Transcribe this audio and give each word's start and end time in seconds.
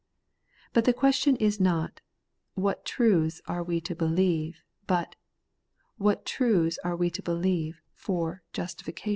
But 0.73 0.85
the 0.85 0.93
question 0.95 1.35
is 1.35 1.59
not,' 1.59 2.01
What 2.65 2.85
truths 2.85 3.39
are 3.45 3.61
we 3.63 3.79
to 3.81 3.93
believe?' 3.93 4.63
but, 4.87 5.15
What 5.97 6.25
truths 6.25 6.79
are 6.83 6.95
we 6.95 7.11
to 7.11 7.21
believe 7.21 7.83
for 7.93 8.41
JUSTIFICATION 8.51 9.09